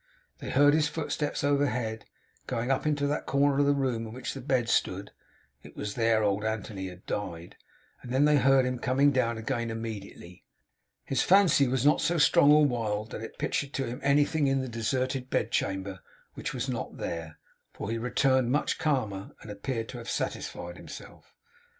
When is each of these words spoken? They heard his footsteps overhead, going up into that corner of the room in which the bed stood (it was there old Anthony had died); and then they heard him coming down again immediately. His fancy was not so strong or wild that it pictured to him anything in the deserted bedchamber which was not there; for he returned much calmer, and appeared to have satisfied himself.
They 0.39 0.49
heard 0.49 0.73
his 0.73 0.87
footsteps 0.87 1.43
overhead, 1.43 2.05
going 2.47 2.71
up 2.71 2.87
into 2.87 3.05
that 3.05 3.27
corner 3.27 3.59
of 3.59 3.67
the 3.67 3.75
room 3.75 4.07
in 4.07 4.13
which 4.13 4.33
the 4.33 4.41
bed 4.41 4.67
stood 4.67 5.11
(it 5.61 5.75
was 5.77 5.93
there 5.93 6.23
old 6.23 6.43
Anthony 6.43 6.87
had 6.87 7.05
died); 7.05 7.55
and 8.01 8.11
then 8.11 8.25
they 8.25 8.37
heard 8.37 8.65
him 8.65 8.79
coming 8.79 9.11
down 9.11 9.37
again 9.37 9.69
immediately. 9.69 10.43
His 11.05 11.21
fancy 11.21 11.67
was 11.67 11.85
not 11.85 12.01
so 12.01 12.17
strong 12.17 12.51
or 12.51 12.65
wild 12.65 13.11
that 13.11 13.21
it 13.21 13.37
pictured 13.37 13.73
to 13.73 13.85
him 13.85 13.99
anything 14.01 14.47
in 14.47 14.59
the 14.61 14.67
deserted 14.67 15.29
bedchamber 15.29 15.99
which 16.33 16.51
was 16.51 16.67
not 16.67 16.97
there; 16.97 17.37
for 17.71 17.91
he 17.91 17.99
returned 17.99 18.51
much 18.51 18.79
calmer, 18.79 19.35
and 19.43 19.51
appeared 19.51 19.87
to 19.89 19.99
have 19.99 20.09
satisfied 20.09 20.77
himself. 20.77 21.35